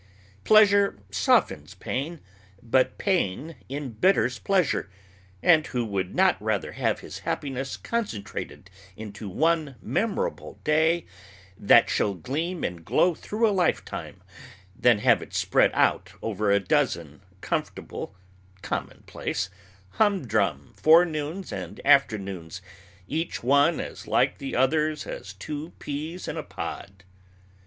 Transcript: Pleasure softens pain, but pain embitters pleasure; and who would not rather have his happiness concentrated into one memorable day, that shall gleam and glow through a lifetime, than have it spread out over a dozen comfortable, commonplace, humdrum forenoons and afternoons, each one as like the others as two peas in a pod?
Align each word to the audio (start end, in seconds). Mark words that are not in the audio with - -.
Pleasure 0.43 0.97
softens 1.11 1.75
pain, 1.75 2.21
but 2.63 2.97
pain 2.97 3.55
embitters 3.69 4.39
pleasure; 4.39 4.89
and 5.43 5.67
who 5.67 5.85
would 5.85 6.15
not 6.15 6.41
rather 6.41 6.71
have 6.71 7.01
his 7.01 7.19
happiness 7.19 7.77
concentrated 7.77 8.71
into 8.97 9.29
one 9.29 9.75
memorable 9.79 10.59
day, 10.63 11.05
that 11.55 11.87
shall 11.87 12.15
gleam 12.15 12.63
and 12.63 12.83
glow 12.83 13.13
through 13.13 13.47
a 13.47 13.53
lifetime, 13.53 14.23
than 14.75 14.97
have 14.97 15.21
it 15.21 15.35
spread 15.35 15.69
out 15.75 16.13
over 16.23 16.49
a 16.51 16.59
dozen 16.59 17.21
comfortable, 17.41 18.15
commonplace, 18.63 19.51
humdrum 19.99 20.73
forenoons 20.75 21.51
and 21.51 21.79
afternoons, 21.85 22.59
each 23.07 23.43
one 23.43 23.79
as 23.79 24.07
like 24.07 24.39
the 24.39 24.55
others 24.55 25.05
as 25.05 25.31
two 25.33 25.73
peas 25.77 26.27
in 26.27 26.37
a 26.37 26.43
pod? 26.43 27.03